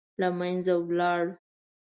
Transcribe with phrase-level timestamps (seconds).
[0.19, 1.23] له منځه ولاړ.